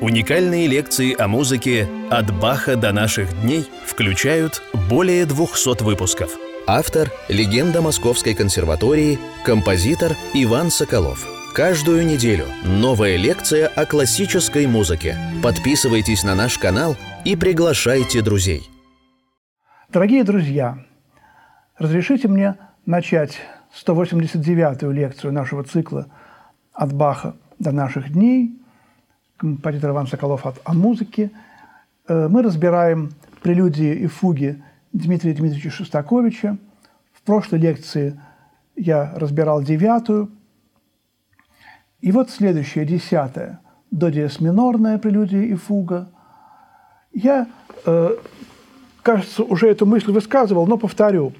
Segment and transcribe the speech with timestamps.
[0.00, 6.32] Уникальные лекции о музыке «От Баха до наших дней» включают более 200 выпусков.
[6.66, 11.26] Автор– легенда Московской консерватории, композитор Иван Соколов.
[11.54, 15.16] Каждую неделю новая лекция о классической музыке.
[15.42, 16.94] Подписывайтесь на наш канал
[17.24, 18.68] и приглашайте друзей.
[19.88, 20.76] Дорогие друзья,
[21.78, 23.38] разрешите мне начать
[23.74, 26.08] 189-ю лекцию нашего цикла
[26.74, 28.60] «От Баха до наших дней»
[29.36, 31.30] композитор Иван Соколов от, о музыке.
[32.08, 36.56] Э, мы разбираем прелюдии и фуги Дмитрия Дмитриевича Шостаковича.
[37.12, 38.18] В прошлой лекции
[38.76, 40.30] я разбирал девятую.
[42.00, 43.60] И вот следующая, десятая,
[43.90, 46.08] до диез минорная прелюдия и фуга.
[47.12, 47.46] Я,
[47.84, 48.16] э,
[49.02, 51.32] кажется, уже эту мысль высказывал, но повторю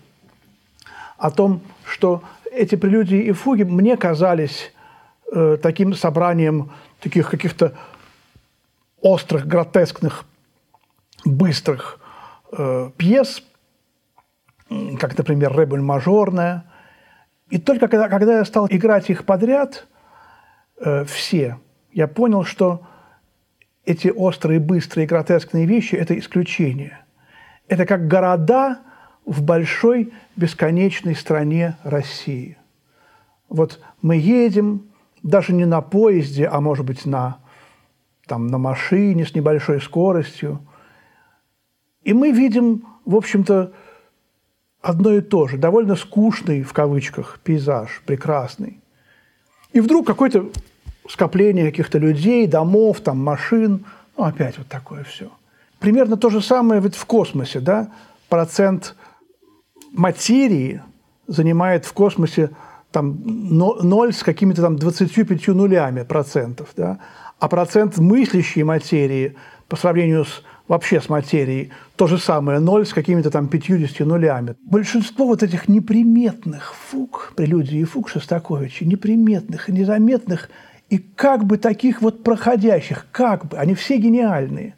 [1.16, 4.72] о том, что эти прелюдии и фуги мне казались
[5.32, 7.74] э, таким собранием таких каких-то
[9.00, 10.24] острых, гротескных,
[11.24, 12.00] быстрых
[12.52, 13.42] э, пьес,
[14.98, 16.64] как, например, «Ребель мажорная».
[17.50, 19.86] И только когда, когда я стал играть их подряд,
[20.78, 21.58] э, все,
[21.92, 22.86] я понял, что
[23.84, 26.98] эти острые, быстрые, гротескные вещи– это исключение.
[27.68, 28.80] Это как города
[29.24, 32.58] в большой, бесконечной стране России.
[33.48, 34.90] Вот мы едем,
[35.22, 37.38] даже не на поезде, а может быть на,
[38.26, 40.60] там, на машине с небольшой скоростью.
[42.02, 43.72] И мы видим, в общем-то,
[44.80, 48.80] одно и то же, довольно скучный, в кавычках, пейзаж, прекрасный.
[49.72, 50.50] И вдруг какое-то
[51.08, 53.84] скопление каких-то людей, домов, там, машин,
[54.16, 55.30] ну, опять вот такое все.
[55.78, 57.90] Примерно то же самое ведь в космосе, да?
[58.28, 58.96] Процент
[59.92, 60.82] материи
[61.26, 62.50] занимает в космосе
[62.96, 66.98] там 0 с какими-то там 25 нулями процентов, да?
[67.38, 69.36] а процент мыслящей материи
[69.68, 74.54] по сравнению с вообще с материей то же самое, 0 с какими-то там 50 нулями.
[74.62, 80.48] Большинство вот этих неприметных фуг, прелюдии и фуг Шостаковича, неприметных, незаметных
[80.88, 84.74] и как бы таких вот проходящих, как бы, они все гениальные.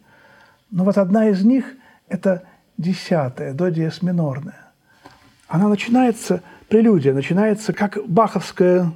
[0.72, 1.76] Но вот одна из них–
[2.08, 2.42] это
[2.78, 4.72] десятая, до диез минорная.
[5.46, 8.92] Она начинается– прелюдия начинается как баховская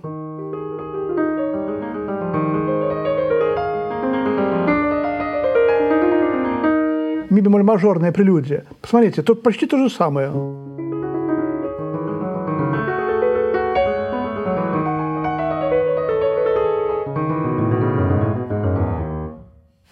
[7.31, 8.67] ми бемоль мажорная прелюдия.
[8.83, 10.31] Посмотрите, тут почти то же самое.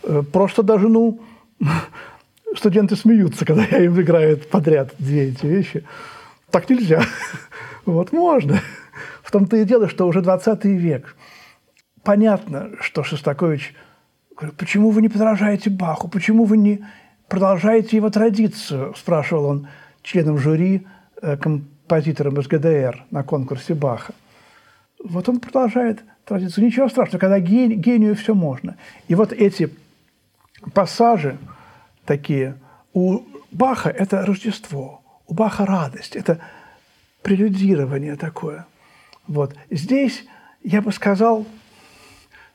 [0.02, 1.20] Э, просто даже, ну,
[2.54, 5.84] студенты смеются, когда я им играю подряд две эти вещи.
[6.50, 7.02] Так нельзя.
[7.92, 8.60] Вот можно.
[9.22, 11.16] В том-то и дело, что уже 20 век.
[12.02, 13.74] Понятно, что Шостакович
[14.36, 16.84] говорит, почему вы не подражаете Баху, почему вы не
[17.28, 19.68] продолжаете его традицию, спрашивал он
[20.02, 20.86] членом жюри,
[21.20, 24.14] э, композитором из ГДР на конкурсе Баха.
[25.02, 26.64] Вот он продолжает традицию.
[26.64, 28.76] Ничего страшного, когда гению все можно.
[29.08, 29.72] И вот эти
[30.72, 31.38] пассажи
[32.04, 32.56] такие
[32.92, 33.20] у
[33.52, 36.38] Баха– это Рождество, у Баха радость, это–
[37.22, 38.66] прелюдирование такое.
[39.26, 39.54] Вот.
[39.70, 40.24] Здесь,
[40.62, 41.46] я бы сказал,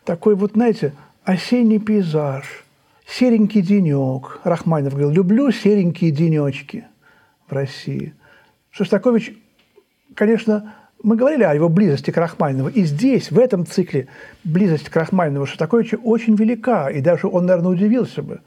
[0.03, 0.93] такой вот, знаете,
[1.23, 2.65] осенний пейзаж,
[3.07, 4.41] серенький денек.
[4.43, 6.85] Рахманинов говорил, люблю серенькие денечки
[7.47, 8.13] в России.
[8.71, 9.33] Шостакович,
[10.15, 14.07] конечно, мы говорили о его близости к Рахманинову, и здесь, в этом цикле,
[14.43, 18.41] близость к Рахманинову Шостаковича очень велика, и даже он, наверное, удивился бы,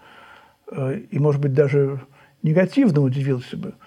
[0.71, 2.00] э, и, может быть, даже
[2.43, 3.75] негативно удивился бы–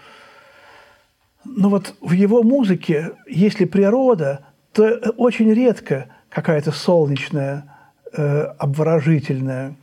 [1.44, 7.66] но вот в его музыке, если природа, то очень редко какая-то солнечная,
[8.14, 9.76] э, обворожительная.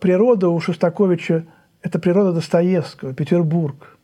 [0.00, 1.46] Природа у Шостаковича–
[1.82, 3.98] это природа Достоевского, Петербург.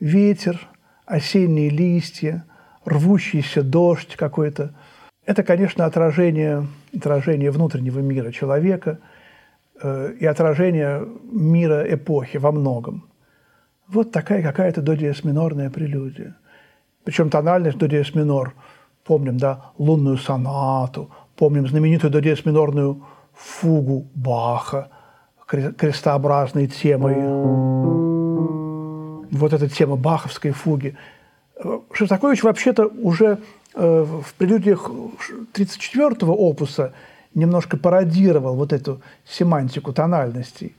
[0.00, 0.60] Ветер,
[1.06, 2.44] осенние листья,
[2.84, 4.74] рвущийся дождь какой-то.
[5.24, 8.98] Это, конечно, отражение, отражение внутреннего мира человека
[9.82, 13.08] э, и отражение мира эпохи во многом–
[13.88, 16.36] вот такая какая-то до диез минорная прелюдия.
[17.04, 18.54] Причем тональность до диез минор.
[19.04, 23.02] Помним, да, лунную сонату, помним знаменитую до диез минорную
[23.34, 24.88] фугу Баха,
[25.46, 27.16] крестообразной темой.
[29.30, 30.96] Вот эта тема баховской фуги.
[31.92, 33.38] Шостакович вообще-то уже
[33.74, 34.90] э, в прелюдиях
[35.52, 36.92] 34-го опуса
[37.34, 40.74] немножко пародировал вот эту семантику тональностей.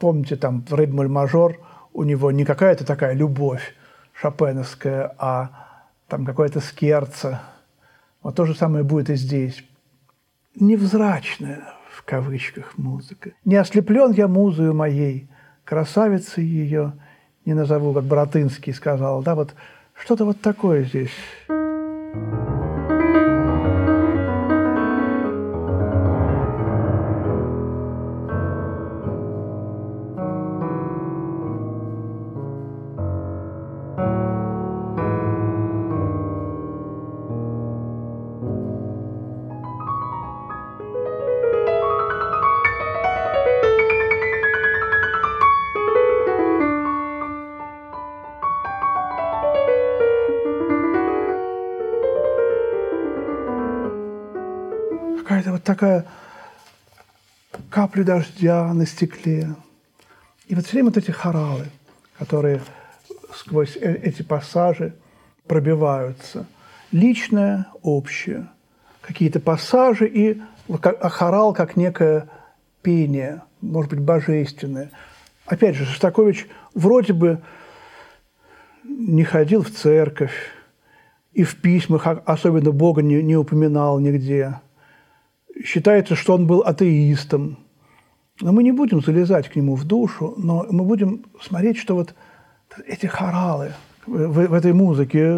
[0.00, 1.58] Помните, там «Рыбмоль мажор»–
[1.94, 3.74] у него не какая-то такая любовь
[4.12, 7.42] шопеновская, а там какое-то скерца.
[8.22, 9.64] Вот то же самое будет и здесь.
[10.56, 13.30] Невзрачное, в кавычках музыка.
[13.44, 15.28] Не ослеплен я музою моей,
[15.64, 16.92] красавицы ее
[17.44, 19.22] не назову, как Братынский сказал.
[19.22, 19.54] Да, вот
[19.94, 21.12] что-то вот такое здесь.
[55.64, 56.06] Такая
[57.70, 59.54] капля дождя на стекле.
[60.46, 61.66] И вот все время вот эти хоралы,
[62.18, 62.60] которые
[63.34, 64.94] сквозь э, эти пассажи
[65.46, 66.46] пробиваются.
[66.92, 68.48] Личное, общее.
[69.00, 72.28] Какие-то пассажи и а хорал как некое
[72.82, 74.90] пение, может быть, божественное.
[75.46, 77.42] Опять же, Шостакович вроде бы
[78.82, 80.34] не ходил в церковь,
[81.32, 84.60] и в письмах особенно Бога не, не упоминал нигде
[85.62, 87.58] считается, что он был атеистом.
[88.40, 92.14] Но мы не будем залезать к нему в душу, но мы будем смотреть, что вот
[92.86, 93.72] эти хоралы
[94.06, 95.34] в, в этой музыке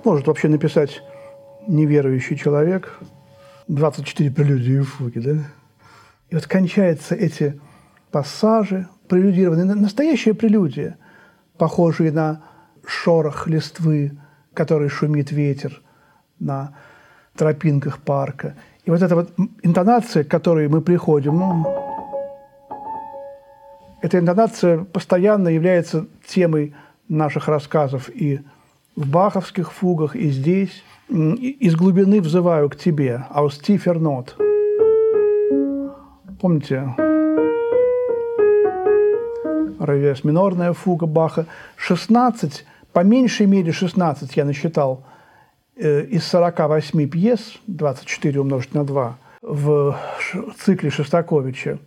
[0.00, 1.02] Как может вообще написать
[1.68, 2.98] неверующий человек
[3.68, 5.32] 24 прелюдии и фуги, да?
[6.30, 7.60] И вот кончаются эти
[8.10, 10.96] пассажи, прелюдированные, настоящая прелюдия,
[11.58, 12.40] похожие на
[12.86, 14.12] шорох листвы,
[14.54, 15.82] который шумит ветер
[16.38, 16.74] на
[17.36, 18.54] тропинках парка.
[18.86, 21.66] И вот эта вот интонация, к которой мы приходим, ну,
[24.00, 26.74] эта интонация постоянно является темой
[27.06, 28.40] наших рассказов и
[28.96, 30.82] в баховских фугах и здесь.
[31.08, 34.30] Из глубины взываю к тебе, aus tiefer not.
[36.40, 36.94] Помните?
[39.80, 41.46] Равес минорная фуга Баха.
[41.76, 45.04] 16, по меньшей мере 16 я насчитал
[45.76, 49.98] э, из 48 пьес, 24 умножить на 2, в
[50.58, 51.78] цикле Шостаковича.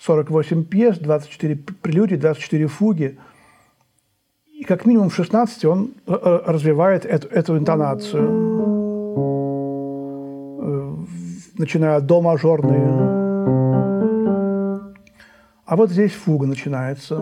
[0.00, 3.18] 48 пьес, 24 прелюдии, 24 фуги–
[4.54, 8.28] и как минимум в 16 он э, э, развивает эту, эту интонацию,
[10.62, 10.96] э,
[11.58, 12.78] начиная от до мажорной.
[15.66, 17.16] А вот здесь фуга начинается.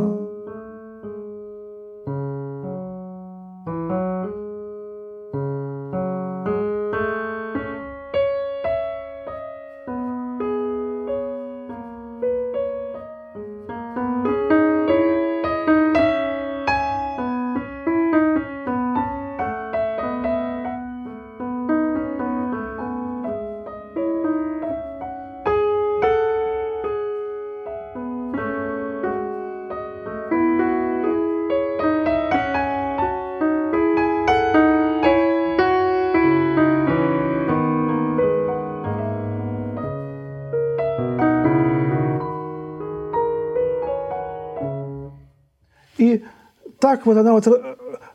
[46.82, 47.46] Так вот она вот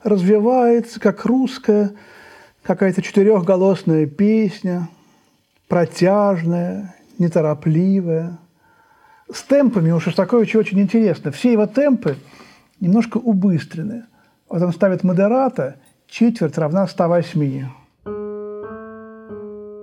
[0.03, 1.93] развивается, как русская
[2.63, 4.89] какая-то четырехголосная песня,
[5.69, 8.39] протяжная, неторопливая.
[9.31, 11.31] С темпами у Шостаковича очень интересно.
[11.31, 12.17] Все его темпы
[12.81, 14.03] немножко убыстрены.
[14.49, 15.77] Вот он ставит модерата,
[16.09, 17.43] четверть равна 108.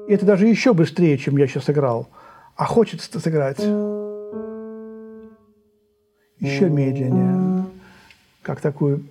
[0.08, 2.10] И это даже еще быстрее, чем я сейчас играл.
[2.54, 3.60] А хочется сыграть
[6.38, 7.53] еще медленнее
[8.44, 9.04] как такую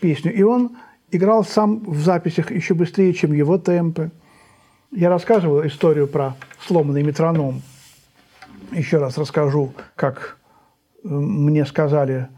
[0.00, 0.32] песню.
[0.32, 0.76] И он
[1.10, 4.10] играл сам в записях еще быстрее, чем его темпы.
[4.92, 6.36] Я рассказывал историю про
[6.66, 7.62] сломанный метроном.
[8.70, 10.38] Еще раз расскажу, как
[11.02, 12.28] э, мне сказали,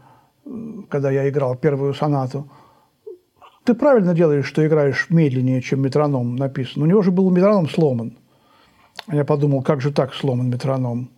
[0.45, 0.49] э,
[0.89, 2.49] когда я играл первую сонату,
[3.63, 6.85] ты правильно делаешь, что играешь медленнее, чем метроном написано.
[6.85, 8.13] У него же был метроном сломан.
[9.11, 11.09] Я подумал, как же так сломан метроном?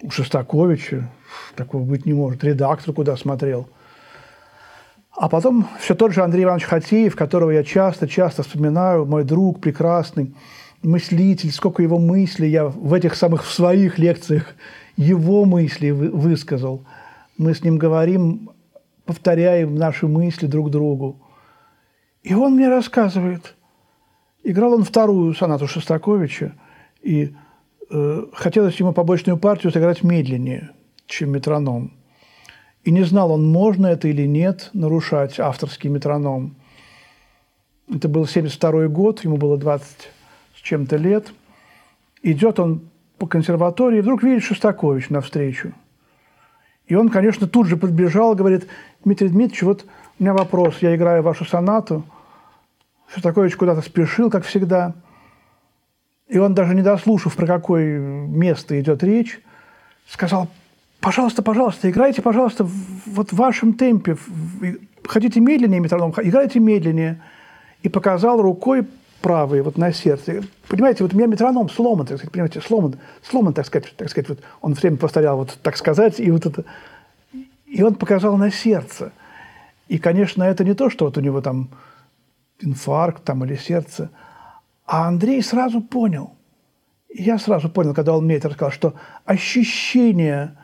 [0.00, 1.10] У Шостаковича
[1.56, 2.44] такого быть не может.
[2.44, 3.68] Редактор куда смотрел–
[5.18, 10.32] А потом все тот же Андрей Иванович Хатеев, которого я часто-часто вспоминаю, мой друг прекрасный,
[10.84, 14.54] мыслитель, сколько его мыслей я в этих самых в своих лекциях
[14.96, 16.84] его мысли высказал.
[17.36, 18.50] Мы с ним говорим,
[19.06, 21.20] повторяем наши мысли друг другу.
[22.22, 23.56] И он мне рассказывает.
[24.44, 26.52] Играл он вторую сонату Шостаковича,
[27.02, 27.34] и
[27.90, 30.70] э, хотелось ему побочную партию сыграть медленнее,
[31.06, 31.97] чем метроном.
[32.84, 36.56] И не знал он, можно это или нет, нарушать авторский метроном.
[37.92, 39.86] Это был 72 год, ему было 20
[40.56, 41.32] с чем-то лет.
[42.22, 45.72] Идет он по консерватории, и вдруг видит Шостакович навстречу.
[46.86, 48.66] И он, конечно, тут же подбежал, говорит,
[49.04, 49.84] Дмитрий Дмитриевич, вот
[50.18, 52.04] у меня вопрос, я играю вашу сонату.
[53.12, 54.94] Шостакович куда-то спешил, как всегда.
[56.28, 59.40] И он, даже не дослушав, про какое место идет речь,
[60.06, 60.48] сказал,
[61.00, 62.66] пожалуйста, пожалуйста, играйте, пожалуйста,
[63.06, 64.16] вот в вашем темпе.
[65.04, 67.22] Хотите медленнее метроном, играйте медленнее.
[67.82, 68.86] И показал рукой
[69.20, 70.42] правой вот на сердце.
[70.68, 74.28] Понимаете, вот у меня метроном сломан, так сказать, понимаете, сломан, сломан, так сказать, так сказать,
[74.28, 76.64] вот он время повторял вот так сказать, и вот это,
[77.66, 79.12] и он показал на сердце.
[79.88, 81.70] И, конечно, это не то, что вот у него там
[82.60, 84.10] инфаркт там или сердце,
[84.86, 86.34] а Андрей сразу понял,
[87.12, 90.56] я сразу понял, когда он мне это рассказал, что ощущение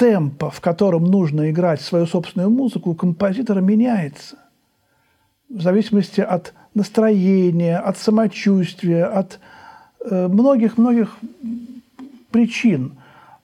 [0.00, 4.38] темпа, в котором нужно играть свою собственную музыку, у композитора меняется.
[5.50, 9.38] В зависимости от настроения, от самочувствия, от
[10.00, 11.18] э, многих-многих
[12.30, 12.96] причин.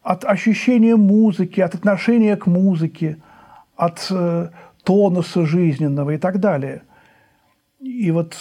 [0.03, 3.19] От ощущения музыки, от отношения к музыке,
[3.77, 4.49] от э,
[4.83, 6.85] тонуса жизненного и так далее.
[7.81, 8.35] И вот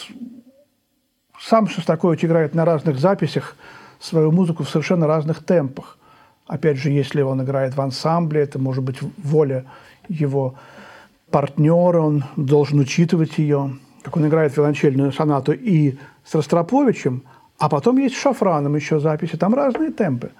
[1.37, 3.57] сам Шостакович играет на разных записях
[3.99, 5.97] свою музыку в совершенно разных темпах.
[6.47, 9.65] Опять же, если он играет в ансамбле, это может быть воля
[10.07, 10.55] его
[11.31, 17.23] партнера, он должен учитывать ее, как он играет виолончельную сонату и с Ростроповичем,
[17.57, 20.31] а потом есть с Шафраном еще записи, там разные темпы.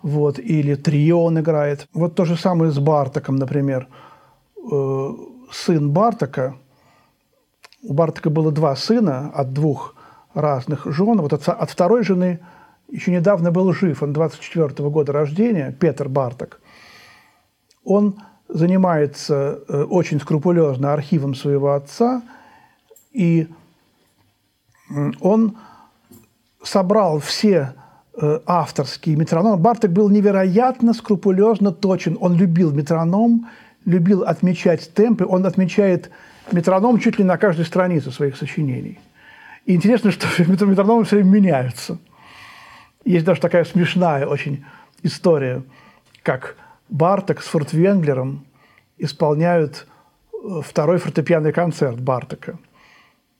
[0.00, 1.86] Вот, или трио он играет.
[1.92, 3.88] Вот то же самое с Бартаком, например.
[4.56, 5.10] Э,
[5.52, 6.56] сын Бартака,
[7.82, 9.94] у Бартака было два сына от двух
[10.34, 11.20] разных жен.
[11.20, 12.40] Вот от, от второй жены–
[12.92, 16.60] еще недавно был жив, он 24 -го года рождения, Петр Барток.
[17.84, 18.14] Он
[18.48, 22.22] занимается э, очень скрупулезно архивом своего отца,
[23.12, 23.48] и
[25.20, 25.56] он
[26.62, 27.72] собрал все
[28.20, 29.56] э, авторские метрономы.
[29.56, 32.18] Барток был невероятно скрупулезно точен.
[32.20, 33.48] Он любил метроном,
[33.86, 35.24] любил отмечать темпы.
[35.24, 36.10] Он отмечает
[36.52, 38.98] метроном чуть ли на каждой странице своих сочинений.
[39.64, 40.26] И интересно, что
[40.66, 41.98] метрономы все время меняются–
[43.04, 44.64] есть даже такая смешная очень
[45.02, 45.62] история,
[46.22, 46.56] как
[46.88, 48.44] Барток с Фортвенглером
[48.98, 49.86] исполняют
[50.32, 52.58] э, второй фортепианный концерт Бартока.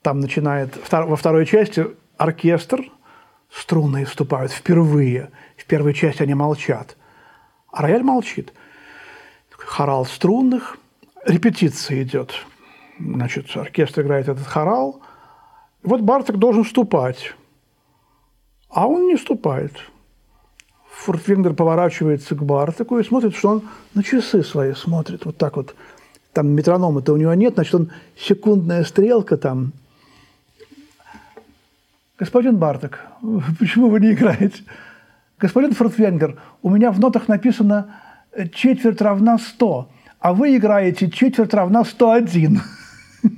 [0.03, 2.91] Там начинает во второй части оркестр,
[3.51, 5.31] струны вступают впервые.
[5.57, 6.97] В первой части они молчат,
[7.71, 8.53] а рояль молчит.
[9.51, 10.77] Хорал струнных,
[11.25, 12.35] репетиция идет.
[12.99, 15.01] Значит, оркестр играет этот хорал.
[15.85, 17.35] Вот Барток должен вступать.
[18.73, 19.73] А он не вступает.
[20.91, 23.63] Фуртвингер поворачивается к Бартаку и смотрит, что он
[23.95, 25.27] на часы свои смотрит.
[25.27, 25.75] Вот так вот.
[26.33, 29.73] Там метронома-то у него нет, значит, он секундная стрелка там.
[32.19, 33.07] Господин Бартак,
[33.59, 34.63] почему вы не играете?
[35.39, 37.97] Господин Фуртвенгер, у меня в нотах написано
[38.55, 39.89] четверть равна 100,
[40.21, 42.63] а вы играете четверть равна 101.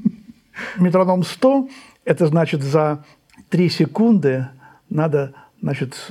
[0.78, 1.68] Метроном 100–
[2.04, 3.04] это значит за
[3.48, 4.46] 3 секунды–
[4.94, 6.10] надо, значит,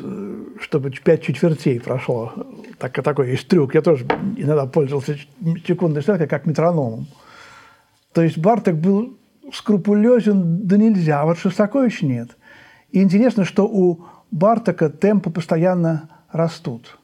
[0.59, 2.33] чтобы пять четвертей прошло.
[2.77, 3.73] Так, такой есть трюк.
[3.73, 4.05] Я тоже
[4.37, 5.17] иногда пользовался
[5.65, 7.07] секундной стрелкой, как метрономом.
[8.11, 9.17] То есть Барток был
[9.51, 12.37] скрупулезен, да нельзя, а вот Шостакович нет.
[12.91, 16.99] И интересно, что у Бартака темпы постоянно растут.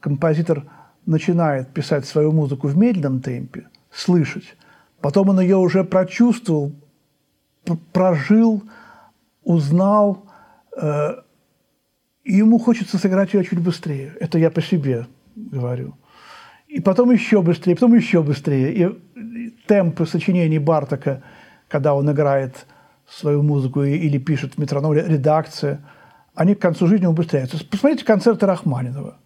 [0.00, 0.64] Композитор
[1.06, 4.56] начинает писать свою музыку в медленном темпе, слышать.
[5.00, 6.72] Потом он ее уже прочувствовал,
[7.92, 8.62] прожил,
[9.42, 10.23] узнал,
[10.76, 14.14] и ему хочется сыграть ее чуть быстрее.
[14.20, 15.94] Это я по себе говорю.
[16.68, 18.74] И потом еще быстрее, потом еще быстрее.
[18.74, 21.22] И темпы сочинений Бартака,
[21.68, 22.66] когда он играет
[23.06, 25.84] свою музыку или пишет в метроном редакция,
[26.34, 27.64] они к концу жизни убыстряются.
[27.64, 29.18] Посмотрите концерты Рахманинова.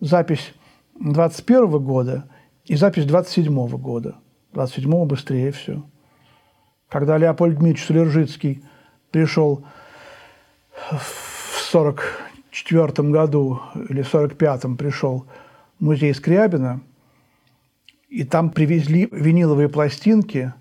[0.00, 0.54] Запись
[0.98, 2.28] 21 года
[2.64, 4.16] и запись 27 года.
[4.52, 5.82] 27 быстрее все.
[6.88, 8.64] Когда Леопольд Дмитриевич Сулержицкий
[9.10, 9.66] пришел
[10.76, 15.26] в 1944 году или в 1945 пришел
[15.78, 16.80] в музей Скрябина,
[18.08, 20.52] И там привезли виниловые пластинки,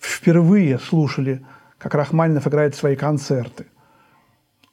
[0.00, 1.44] впервые слушали,
[1.78, 3.66] как Рахманинов играет свои концерты.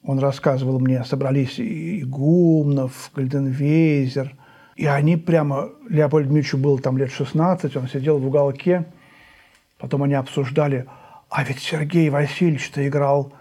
[0.04, 4.36] Он рассказывал мне, собрались и Гумнов, Гальденвейзер,
[4.76, 8.86] и они прямо, Леопольд Мичу было там лет 16, он сидел в уголке,
[9.78, 10.88] потом они обсуждали,
[11.30, 13.34] а ведь Сергей Васильевич-то играл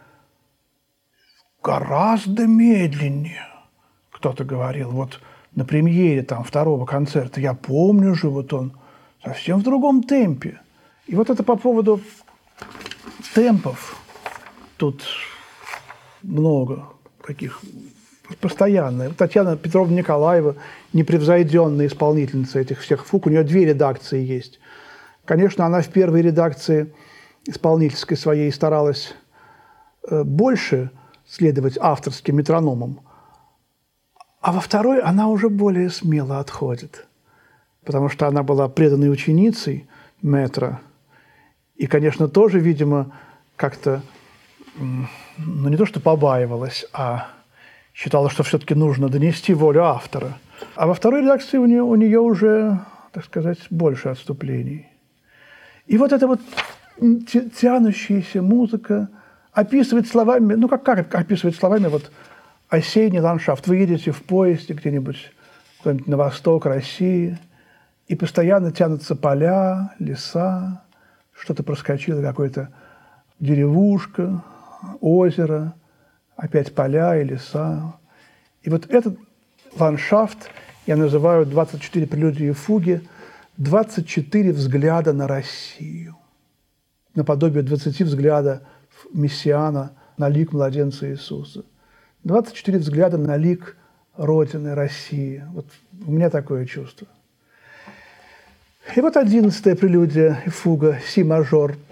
[1.63, 3.47] гораздо медленнее.
[4.11, 5.21] Кто-то говорил, вот
[5.55, 8.73] на премьере там второго концерта, я помню же, вот он
[9.25, 10.61] совсем в другом темпе.
[11.07, 12.01] И вот это по поводу
[13.35, 13.97] темпов.
[14.77, 15.03] Тут
[16.23, 16.85] много
[17.27, 17.61] таких
[18.41, 19.11] постоянно.
[19.11, 20.57] Татьяна Петровна Николаева,
[20.93, 24.61] непревзойденная исполнительница этих всех фуг, у нее две редакции есть.
[25.25, 26.95] Конечно, она в первой редакции
[27.47, 29.15] исполнительской своей старалась
[30.09, 30.91] э, больше
[31.31, 33.01] следовать авторским метрономам,
[34.41, 37.07] а во второй она уже более смело отходит,
[37.85, 39.89] потому что она была преданной ученицей
[40.23, 40.81] метра,
[41.77, 43.13] и, конечно, тоже, видимо,
[43.57, 44.03] как-то,
[44.77, 47.29] ну не то что побаивалась, а
[47.95, 50.37] считала, что все-таки нужно донести волю автора.
[50.75, 52.81] А во второй редакции у нее, у нее уже,
[53.13, 54.89] так сказать, больше отступлений.
[55.87, 56.41] И вот эта вот
[57.61, 59.09] тянущаяся музыка
[59.53, 62.11] описывает словами, ну как, как описывать словами вот
[62.69, 63.67] осенний ландшафт.
[63.67, 65.33] Вы едете в поезде где-нибудь
[65.85, 67.39] на восток России,
[68.07, 70.83] и постоянно тянутся поля, леса,
[71.33, 72.71] что-то проскочило, какой-то
[73.39, 74.43] деревушка,
[75.01, 75.75] озеро,
[76.37, 77.95] опять поля и леса.
[78.63, 79.17] И вот этот
[79.79, 80.51] ландшафт
[80.87, 83.01] я называю 24 прелюдии и фуги,
[83.59, 86.17] 24 взгляда на Россию,
[87.15, 88.63] наподобие 20 взгляда
[89.13, 91.65] Мессиана на лик младенца Иисуса.
[92.25, 93.77] 24 взгляда на лик
[94.17, 95.45] Родины, России.
[95.53, 95.67] Вот
[96.07, 97.07] у меня такое чувство.
[98.95, 101.77] И вот одиннадцатая прелюдия и фуга, си-мажор–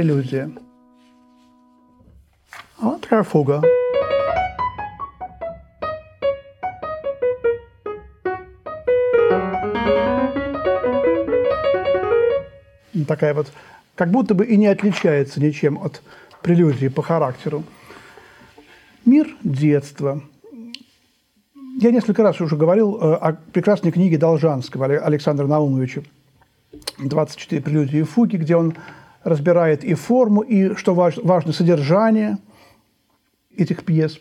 [0.00, 0.50] прелюдия.
[2.78, 3.62] Вот такая фуга.
[13.06, 13.52] Такая вот,
[13.94, 16.00] как будто бы и не отличается ничем от
[16.40, 17.64] прелюдии по характеру.
[19.04, 20.22] Мир детства.
[21.78, 26.02] Я несколько раз уже говорил э, о прекрасной книге Должанского Александра Наумовича
[26.98, 28.74] «24 прелюдии и фуги», где он
[29.22, 32.38] разбирает и форму, и, что важно, содержание
[33.56, 34.20] этих пьес.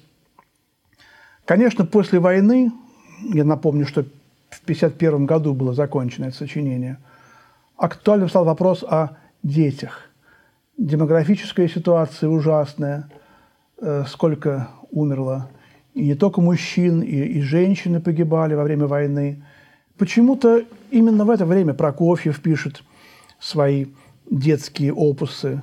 [1.45, 2.71] Конечно, после войны,
[3.33, 4.03] я напомню, что
[4.49, 6.97] в 1951 году было закончено это сочинение,
[7.77, 10.09] актуальным стал вопрос о детях.
[10.77, 13.09] Демографическая ситуация ужасная,
[13.81, 15.49] э, сколько умерло
[15.93, 19.43] и не только мужчин, и, и женщины погибали во время войны.
[19.97, 22.83] Почему-то именно в это время Прокофьев пишет
[23.39, 23.87] свои
[24.29, 25.61] детские опусы,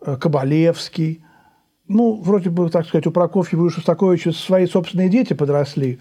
[0.00, 1.24] э, Кабалевский.
[1.88, 6.00] Ну, вроде бы, так сказать, у Прокофьева и Шостаковича свои собственные дети подросли.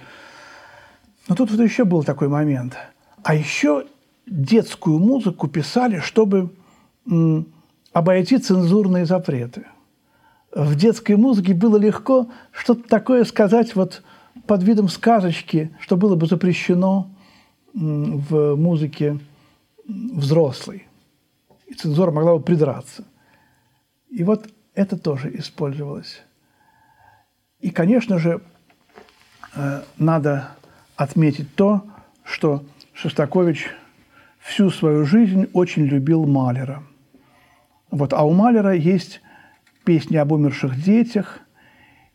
[1.28, 2.76] Но тут вот еще был такой момент.
[3.24, 3.86] А еще
[4.28, 6.52] детскую музыку писали, чтобы
[7.94, 9.66] обойти цензурные запреты.
[10.54, 14.04] В детской музыке было легко что-то такое сказать вот
[14.48, 17.12] под видом сказочки, что было бы запрещено
[17.74, 19.20] в музыке
[19.88, 20.85] взрослой
[21.68, 23.04] и цензура могла бы придраться.
[24.10, 26.22] И вот это тоже использовалось.
[27.60, 28.42] И, конечно же,
[29.56, 30.52] э, надо
[30.96, 31.86] отметить то,
[32.24, 33.70] что Шостакович
[34.40, 36.84] всю свою жизнь очень любил Малера.
[37.92, 39.22] Вот, а у Малера есть
[39.84, 41.40] песни об умерших детях,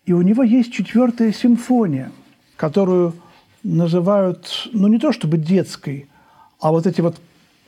[0.04, 2.12] и у него есть четвертая симфония,
[2.56, 3.14] которую
[3.62, 6.08] называют, ну не то чтобы детской,
[6.60, 7.20] а вот эти вот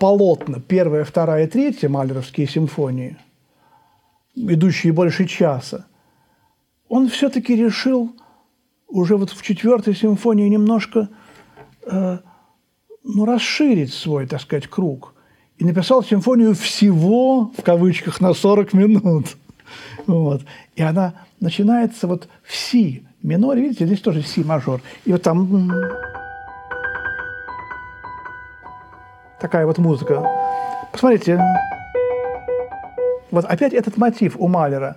[0.03, 3.17] полотна, первая, вторая, третья малеровские симфонии,
[4.35, 5.87] идущие больше часа,
[6.89, 8.13] он все-таки решил
[8.89, 11.09] уже вот в четвертой симфонии немножко
[11.87, 12.19] э,
[13.05, 15.15] ну, расширить свой, так сказать, круг.
[15.59, 19.37] И написал симфонию всего, в кавычках, на 40 минут.
[20.09, 20.43] Вот.
[20.75, 24.83] И она начинается вот в си миноре, видите, здесь тоже си мажор.
[25.05, 25.73] И вот там
[29.43, 30.25] такая вот музыка.
[30.93, 31.39] Посмотрите,
[33.33, 34.97] вот опять этот мотив у Малера.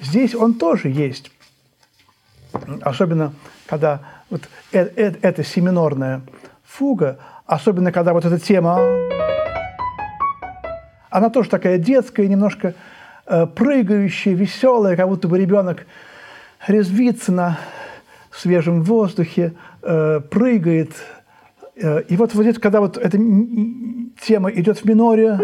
[0.00, 1.32] Здесь он тоже есть.
[2.82, 3.32] Особенно,
[3.66, 6.20] когда вот э -э эта семинорная
[6.62, 8.78] фуга, особенно, когда вот эта тема,
[11.08, 12.74] она тоже такая детская, немножко
[13.26, 15.86] э, прыгающая, веселая, как будто бы ребенок
[16.66, 17.58] резвится на
[18.30, 20.92] свежем воздухе, э, прыгает.
[21.76, 23.18] Э, и вот, вот когда вот эта
[24.20, 25.38] тема идет в миноре,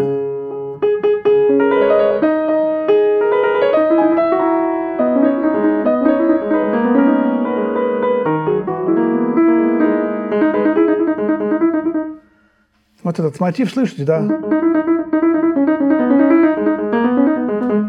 [13.03, 14.21] Вот этот мотив, слышите, да?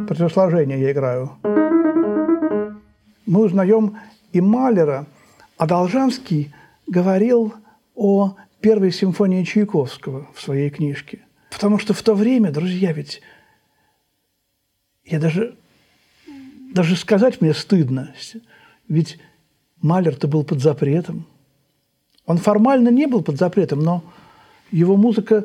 [0.09, 1.31] Противосложение я играю.
[3.25, 3.97] Мы узнаем
[4.33, 5.07] и Малера,
[5.57, 6.53] а Должанский
[6.89, 7.55] говорил
[7.95, 11.21] о первой симфонии Чайковского в своей книжке.
[11.51, 13.23] Потому что в то время, друзья, ведь
[15.05, 15.57] я даже,
[16.73, 18.15] даже сказать мне стыдно,
[18.89, 19.19] ведь
[19.83, 21.27] Малер-то был под запретом.
[22.27, 24.03] Он формально не был под запретом, но
[24.71, 25.45] его музыка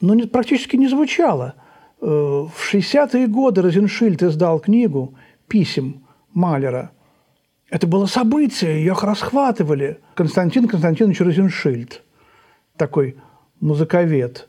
[0.00, 1.54] ну, не, практически не звучала.
[2.00, 5.14] Э, в 60-е годы Розеншильд издал книгу
[5.48, 6.92] писем Малера.
[7.70, 10.00] Это было событие, ее расхватывали.
[10.14, 12.02] Константин Константинович Розеншильд,
[12.76, 13.16] такой
[13.60, 14.48] музыковед.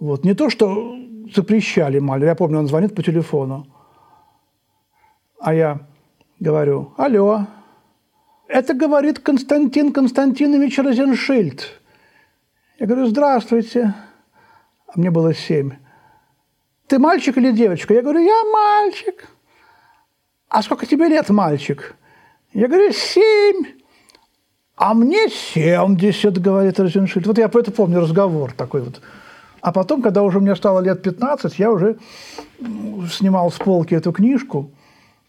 [0.00, 0.24] Вот.
[0.24, 0.96] Не то, что
[1.34, 2.28] запрещали Малер.
[2.28, 3.66] Я помню, он звонит по телефону.
[5.38, 5.80] А я
[6.40, 7.46] говорю, алло,
[8.48, 11.80] это говорит Константин Константинович Розеншильд.
[12.78, 13.94] Я говорю, здравствуйте.
[14.86, 15.72] А мне было семь.
[16.86, 17.94] Ты мальчик или девочка?
[17.94, 19.28] Я говорю, я мальчик.
[20.48, 21.96] А сколько тебе лет, мальчик?
[22.56, 23.66] Я говорю, семь.
[24.76, 27.26] А мне семьдесят, говорит Розеншильд.
[27.26, 29.00] Вот я по это помню разговор такой вот.
[29.60, 31.96] А потом, когда уже мне стало лет 15, я уже
[33.10, 34.70] снимал с полки эту книжку,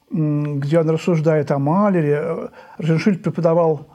[0.10, 2.50] где он рассуждает о Малере.
[2.78, 3.88] Розеншильд преподавал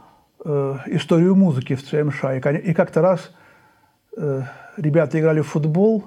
[0.45, 2.25] э, историю музыки в ЦМШ.
[2.65, 3.31] И как-то раз
[4.17, 4.43] Э,
[4.77, 6.05] ребята играли в футбол,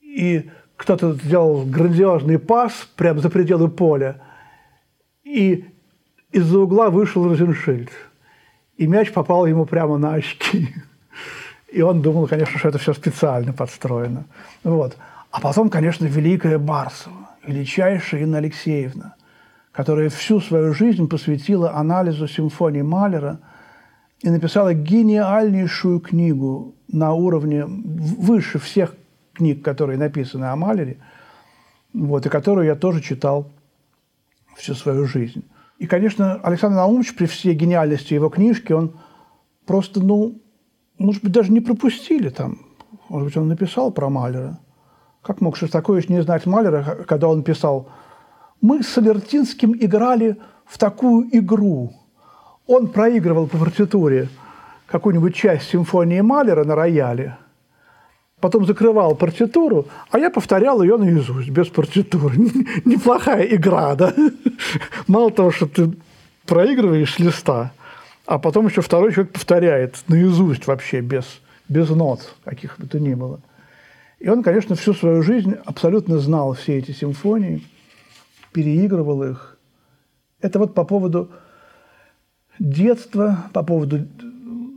[0.00, 4.20] и кто-то сделал грандиозный пас прямо за пределы поля,
[5.24, 5.64] и
[6.32, 7.90] из-за угла вышел Розеншильд.
[8.76, 10.68] И мяч попал ему прямо на очки.
[11.72, 14.24] И он думал, конечно, что это все специально подстроено.
[14.62, 14.96] Вот.
[15.30, 19.14] А потом, конечно, великая Барсова, величайшая Инна Алексеевна,
[19.72, 23.40] которая всю свою жизнь посвятила анализу симфонии Малера–
[24.24, 28.94] и написала гениальнейшую книгу на уровне выше всех
[29.34, 30.96] книг, которые написаны о Малере,
[31.92, 33.50] вот, и которую я тоже читал
[34.56, 35.44] всю свою жизнь.
[35.78, 38.96] И, конечно, Александр Наумович при всей гениальности его книжки, он
[39.66, 40.40] просто, ну,
[40.98, 42.58] может быть, даже не пропустили там.
[43.08, 44.60] Может быть, он написал про Малера.
[45.22, 47.88] Как мог Шостакович не знать Малера, когда он писал
[48.60, 51.92] «Мы с Алертинским играли в такую игру–
[52.66, 54.28] он проигрывал по партитуре
[54.86, 57.36] какую-нибудь часть симфонии Малера на рояле,
[58.44, 62.36] потом закрывал партитуру, а я повторял ее наизусть, без партитуры.
[62.84, 64.12] Неплохая игра, да?
[65.06, 65.90] Мало того, что ты
[66.44, 67.72] проигрываешь листа,
[68.26, 71.24] а потом еще второй человек повторяет наизусть вообще, без,
[71.70, 73.40] без нот, каких бы то ни было.
[74.18, 77.66] И он, конечно, всю свою жизнь абсолютно знал все эти симфонии,
[78.52, 79.56] переигрывал их.
[80.42, 81.30] Это вот по поводу
[82.58, 84.06] детства, по поводу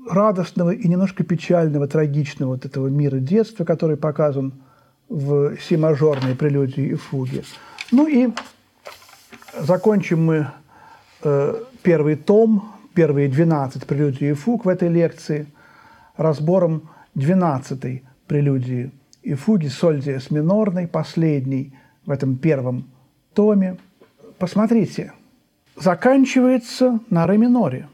[0.09, 4.53] радостного и немножко печального, трагичного вот этого мира детства, который показан
[5.09, 7.43] в си-мажорной прелюдии и фуге.
[7.91, 8.29] Ну и
[9.57, 10.47] закончим мы
[11.23, 15.47] э, первый том, первые 12 прелюдий и фуг в этой лекции
[16.15, 18.91] разбором 12 прелюдии
[19.23, 21.73] и фуги соль диез минорной, последней
[22.05, 22.89] в этом первом
[23.33, 23.77] томе.
[24.37, 25.13] Посмотрите–
[25.77, 27.87] заканчивается на ре миноре.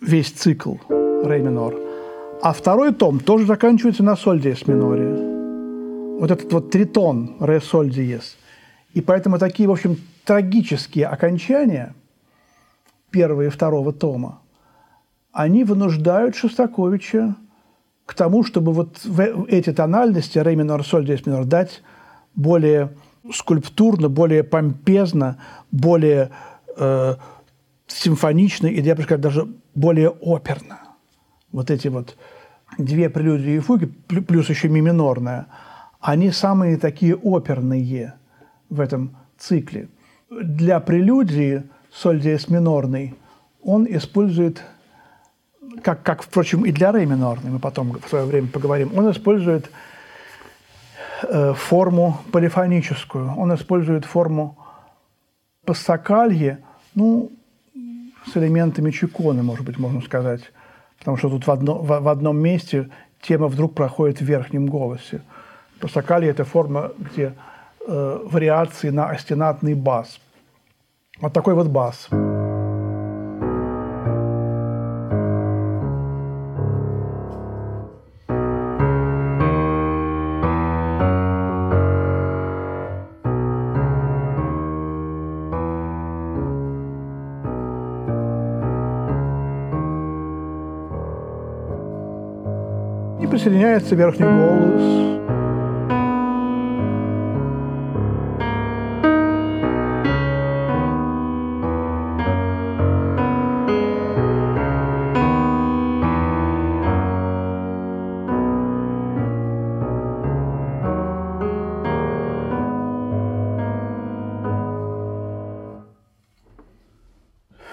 [0.00, 1.74] Весь цикл ре минор.
[2.42, 6.18] А второй том тоже заканчивается на соль диез миноре.
[6.20, 8.36] Вот этот вот тритон ре соль диез.
[8.92, 11.94] И поэтому такие, в общем, трагические окончания
[13.10, 14.40] первого и второго тома,
[15.32, 17.34] они вынуждают Шостаковича
[18.06, 21.82] к тому, чтобы вот в эти тональности ре минор, соль, диез минор дать
[22.34, 22.90] более
[23.32, 25.38] скульптурно, более помпезно,
[25.72, 26.30] более
[26.76, 27.16] э,
[27.86, 30.78] симфонично, и я бы сказал, даже более оперно.
[31.52, 32.16] Вот эти вот
[32.78, 35.46] две прелюдии и фуги, плюс еще ми минорная,
[36.00, 38.14] они самые такие оперные
[38.68, 39.88] в этом цикле.
[40.30, 43.14] Для прелюдии соль диез минорный
[43.62, 44.62] он использует
[45.82, 49.70] как, как, впрочем, и для ре минорной, мы потом в свое время поговорим, он использует
[51.22, 54.56] э, форму полифоническую, он использует форму
[55.64, 56.58] пассакалье,
[56.94, 57.30] ну,
[58.32, 60.40] с элементами чеконы, может быть, можно сказать,
[60.98, 62.88] потому что тут в, одно, в, в одном месте
[63.22, 65.22] тема вдруг проходит в верхнем голосе.
[65.80, 67.34] Пассакалье– это форма, где
[67.86, 70.18] э, вариации на остенатный бас.
[71.20, 72.08] Вот такой вот бас.
[93.76, 95.16] Присоединяется верхний голос.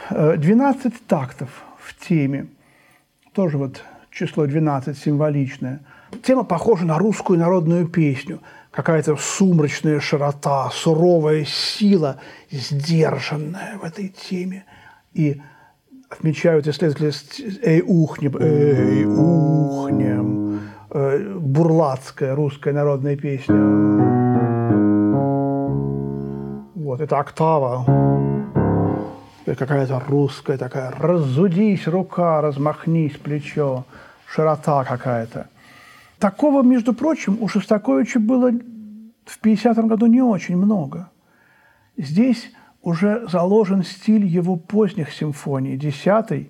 [0.09, 2.47] Э, двенадцать тактов в теме.
[3.33, 3.83] Тоже вот
[4.13, 5.81] число 12 символичное.
[6.21, 8.41] Тема похожа на русскую народную песню.
[8.71, 12.17] Какая-то сумрачная широта, суровая сила,
[12.51, 14.65] сдержанная в этой теме.
[15.13, 15.41] И
[16.09, 23.55] отмечают исследователи «Эй, ухнем», «Эй, ухнем», э, бурлацкая русская народная песня.
[26.75, 28.32] Вот, это октава
[29.55, 33.85] какая-то русская такая, разудись рука, размахнись плечо,
[34.27, 35.47] широта какая-то.
[36.19, 38.51] Такого, между прочим, у Шостаковича было
[39.25, 41.09] в 50-м году не очень много.
[41.97, 46.49] Здесь уже заложен стиль его поздних симфоний, 10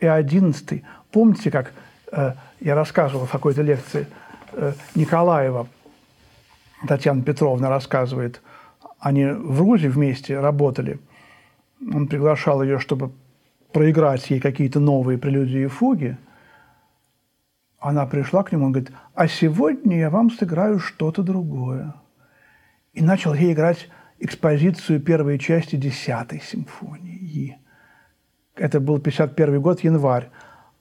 [0.00, 0.82] и 11.
[1.10, 1.72] Помните, как
[2.10, 4.06] э, я рассказывал в какой-то лекции
[4.52, 5.66] э, Николаева,
[6.86, 8.40] Татьяна Петровна рассказывает,
[8.98, 10.98] они в Грузии вместе работали–
[11.92, 13.12] он приглашал ее, чтобы
[13.72, 16.16] проиграть ей какие-то новые прелюдии и фуги.
[17.78, 21.94] Она пришла к нему, он говорит, а сегодня я вам сыграю что-то другое.
[22.92, 23.88] И начал ей играть
[24.20, 27.58] экспозицию первой части десятой симфонии.
[28.54, 30.28] Это был 51 год, январь.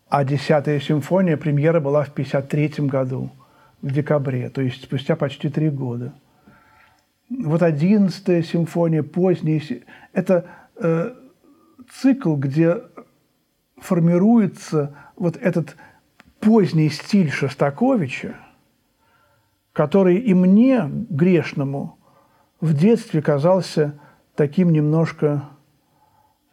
[0.10, 3.32] А десятая симфония, премьера была в 53 году,
[3.82, 6.14] в декабре, то есть спустя почти три года.
[7.30, 9.62] Вот одиннадцатая симфония, поздняя,
[10.12, 10.46] это
[10.82, 11.13] э,
[11.91, 12.84] цикл, где
[13.78, 15.76] формируется вот этот
[16.39, 18.36] поздний стиль Шостаковича,
[19.74, 21.98] который и мне, грешному,
[22.60, 24.00] в детстве казался
[24.36, 25.50] таким немножко,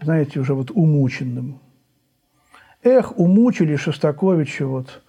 [0.01, 1.61] знаете, уже вот умученным.
[2.83, 5.03] Эх, умучили Шостаковича вот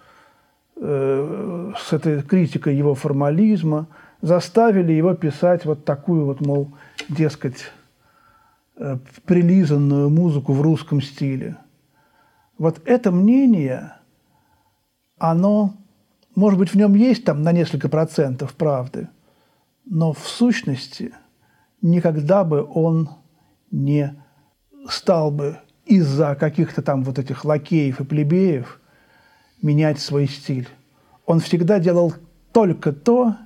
[0.76, 3.86] э, с этой критикой его формализма,
[4.20, 6.74] заставили его писать вот такую вот, мол,
[7.08, 7.72] дескать,
[9.26, 11.56] прилизанную музыку в русском стиле.
[12.58, 13.94] Вот это мнение,
[15.18, 15.74] оно,
[16.34, 19.08] может быть, в нем есть там на несколько процентов правды,
[19.84, 21.12] но в сущности
[21.82, 23.10] никогда бы он
[23.70, 24.14] не
[24.88, 28.80] стал бы из-за каких-то там вот этих лакеев и плебеев
[29.60, 30.68] менять свой стиль.
[31.26, 32.14] Он всегда делал
[32.52, 33.36] только то,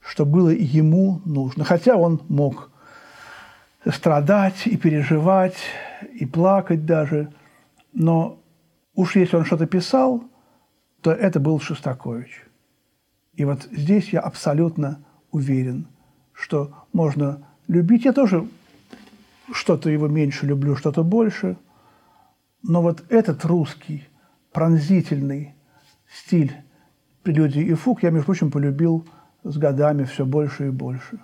[0.00, 1.64] что было ему нужно.
[1.64, 2.69] Хотя он мог
[3.84, 5.56] страдать и переживать,
[6.12, 7.32] и плакать даже.
[7.92, 8.40] Но
[8.94, 10.24] уж если он что-то писал,
[11.00, 12.46] то это был Шостакович.
[13.34, 15.86] И вот здесь я абсолютно уверен,
[16.32, 18.04] что можно любить.
[18.04, 18.46] Я тоже
[19.52, 21.56] что-то его меньше люблю, что-то больше.
[22.62, 24.06] Но вот этот русский
[24.52, 25.54] пронзительный
[26.12, 26.54] стиль
[27.22, 29.06] прелюдии и фуг я, между прочим, полюбил
[29.42, 31.18] с годами все больше и больше.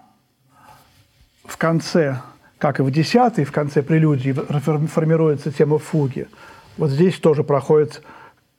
[1.44, 2.20] В конце
[2.58, 4.32] как и в десятой, в конце прелюдии
[4.86, 6.28] формируется тема фуги,
[6.78, 8.02] Вот здесь тоже проходит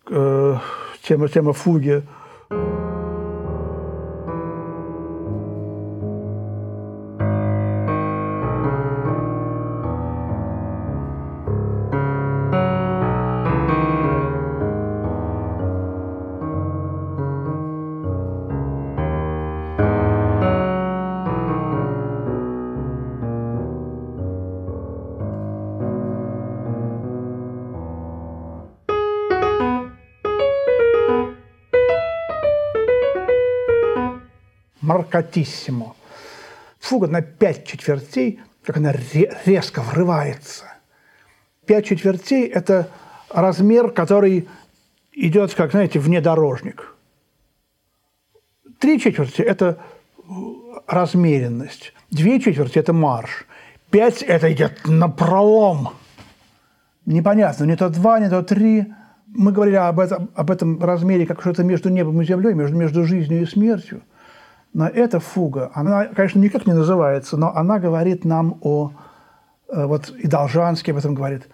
[0.09, 0.57] э,
[1.01, 2.03] тема, тема фуги.
[35.17, 35.95] Маркатиссимо.
[36.79, 38.93] Фуга на пять четвертей, как она
[39.45, 40.65] резко врывается.
[41.65, 42.89] Пять четвертей– это
[43.29, 44.47] размер, который
[45.13, 46.95] идет, как, знаете, внедорожник.
[48.79, 49.79] Три четверти– это
[50.87, 51.93] размеренность.
[52.11, 53.45] Две четверти– это марш.
[53.89, 55.89] Пять– это идет на пролом.
[57.05, 58.85] Непонятно, не то два, не то три.
[59.27, 63.05] Мы говорили об этом, об этом размере как что-то между небом и землей, между, между
[63.05, 64.01] жизнью и смертью.
[64.77, 68.91] Но эта фуга, она, конечно, никак не называется, но она говорит нам о,
[69.69, 71.49] э, вот и Должанский об этом говорит,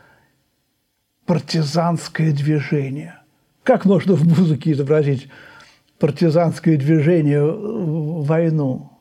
[1.25, 3.21] партизанское движение.
[3.63, 5.29] Как можно в музыке изобразить
[5.99, 8.91] партизанское движение в войну?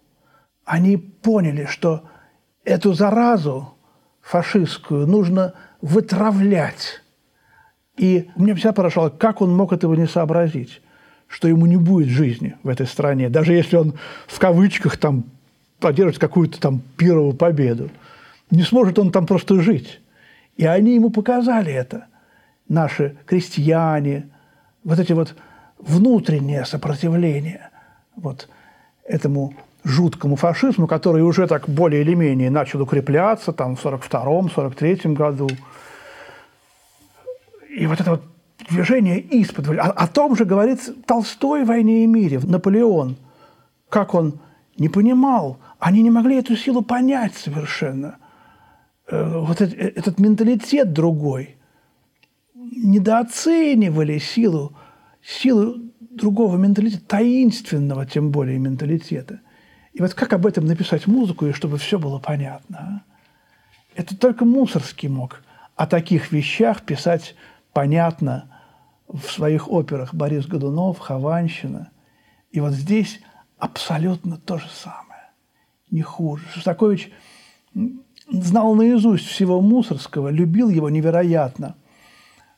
[0.65, 2.05] Они поняли, что
[2.65, 3.75] эту заразу
[4.21, 7.03] фашистскую нужно вытравлять.
[7.97, 10.81] И меня всегда поражало, как он мог этого не сообразить
[11.33, 13.95] что ему не будет жизни в этой стране, даже если он
[14.27, 15.25] в кавычках там
[15.81, 17.89] одержит какую-то там первую победу.
[18.51, 20.01] Не сможет он там просто жить.
[20.59, 22.05] И они ему показали это,
[22.69, 24.29] наши крестьяне,
[24.85, 25.35] вот эти вот
[25.79, 27.71] внутреннее сопротивление
[28.15, 28.49] вот
[29.05, 35.15] этому жуткому фашизму, который уже так более или менее начал укрепляться там в 42-м, 43-м
[35.15, 35.49] году.
[37.71, 38.32] И вот это вот
[38.69, 39.69] движение испод.
[39.69, 43.17] О, о том же говорит Толстой в «Войне и мире», Наполеон.
[43.89, 44.41] Как он
[44.79, 48.17] не понимал, они не могли эту силу понять совершенно.
[49.09, 51.57] Э, вот этот, э, этот менталитет другой.
[52.55, 54.77] Недооценивали силу,
[55.23, 59.41] силу другого менталитета, таинственного тем более менталитета.
[59.93, 62.79] И вот как об этом написать музыку, и чтобы все было понятно?
[62.79, 63.13] А?
[63.95, 65.43] Это только Мусорский мог
[65.77, 67.35] о таких вещах писать
[67.73, 68.52] понятно
[69.13, 71.91] в своих операх Борис Годунов, Хованщина.
[72.51, 73.21] И вот здесь
[73.59, 75.31] абсолютно то же самое,
[75.91, 76.45] не хуже.
[76.53, 77.11] Шостакович
[78.31, 81.77] знал наизусть всего Мусорского, любил его невероятно,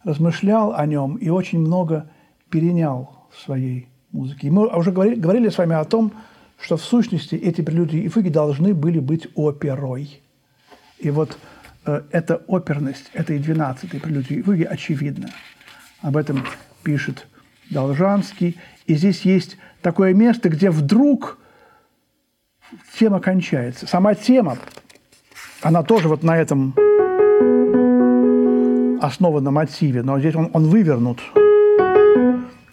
[0.02, 2.10] размышлял о нем и очень много
[2.50, 4.48] перенял в своей музыке.
[4.48, 6.12] И мы уже говорили, говорили с вами о том,
[6.60, 10.22] что в сущности эти прелюдии и фуги должны были быть оперой.
[10.98, 11.36] И вот
[11.84, 15.30] э, эта оперность этой 12-й прелюдии и фуги очевидна.
[16.04, 16.44] Об этом
[16.82, 17.26] пишет
[17.70, 18.58] Должанский.
[18.84, 21.38] И здесь есть такое место, где вдруг
[22.98, 23.86] тема кончается.
[23.86, 24.58] Сама тема,
[25.62, 26.74] она тоже вот на этом
[29.00, 31.20] основана на мотиве, но здесь он, он вывернут.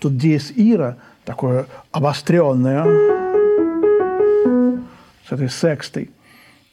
[0.01, 2.83] Тут диез ира, такое обостренное,
[5.25, 6.11] с этой секстой.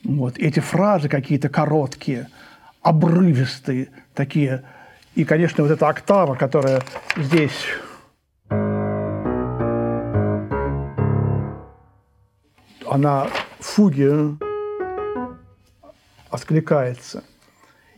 [0.03, 0.37] Вот.
[0.39, 2.29] Эти фразы какие-то короткие,
[2.83, 4.65] обрывистые, такие–
[5.19, 6.81] и, конечно, вот эта октава, которая
[7.17, 7.67] здесь
[12.89, 13.25] она
[13.59, 14.37] в фуге
[16.31, 17.25] откликается.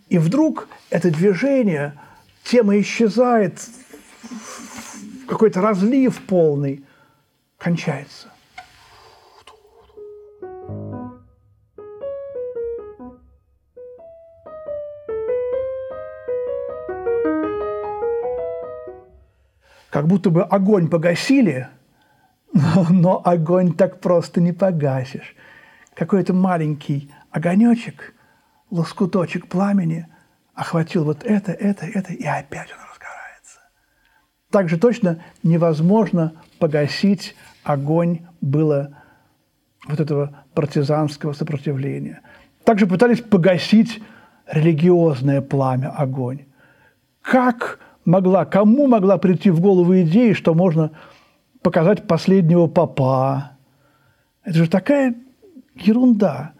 [0.08, 2.00] И вдруг это движение,
[2.42, 3.68] тема исчезает,
[5.28, 6.86] какой-то разлив полный
[7.58, 8.29] кончается.
[20.00, 21.68] Как будто бы огонь погасили,
[22.54, 25.36] но, огонь так просто не погасишь.
[25.92, 28.14] Какой-то маленький огонечек,
[28.70, 30.06] лоскуточек пламени
[30.54, 33.60] охватил вот это, это, это, и опять он разгорается.
[34.50, 39.02] Так же точно невозможно погасить огонь было
[39.86, 42.22] вот этого партизанского сопротивления.
[42.64, 44.02] Также пытались погасить
[44.50, 46.46] религиозное пламя, огонь.
[47.20, 50.92] Как могла, кому могла прийти в голову идея, что можно
[51.62, 53.52] показать последнего папа?
[54.44, 55.14] Это же такая
[55.74, 56.52] ерунда.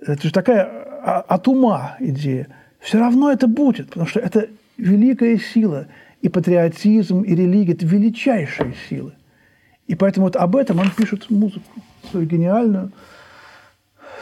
[0.00, 0.64] Это же такая
[1.04, 2.48] а, от ума идея.
[2.80, 5.86] Все равно это будет, потому что это великая сила.
[6.20, 9.12] И патриотизм, и религия– это величайшие силы.
[9.88, 11.80] И поэтому вот об этом он пишет музыку,
[12.10, 12.92] свою гениальную,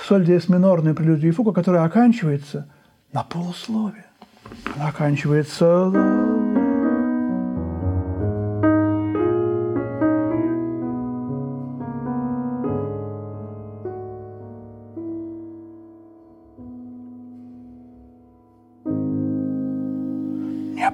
[0.06, 2.68] соль диез минорную прелюдию и фуга, которая оканчивается
[3.12, 4.06] на полусловие.
[4.74, 5.90] Она оканчивается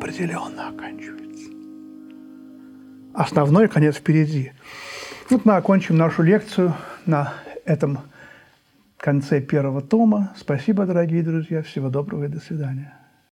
[0.06, 1.50] неопределенно оканчивается.
[3.14, 4.52] Основной конец впереди.
[5.30, 6.74] Вот мы окончим нашу лекцию
[7.06, 7.32] на
[7.64, 7.98] этом
[8.98, 10.32] конце первого тома.
[10.36, 11.62] Спасибо, дорогие друзья.
[11.62, 12.92] Всего доброго и до свидания.